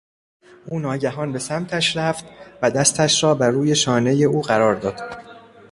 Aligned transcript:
او 0.67 0.79
ناگهان 0.79 1.31
به 1.31 1.39
سمتش 1.39 1.97
رفت، 1.97 2.25
و 2.61 2.71
دستش 2.71 3.23
را 3.23 3.35
بروی 3.35 3.75
شانهی 3.75 4.23
او 4.25 4.41
قرار 4.41 4.75
داد. 4.75 5.21